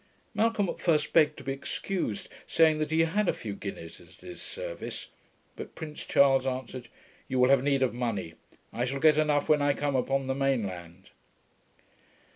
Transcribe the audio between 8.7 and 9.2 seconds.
I shall get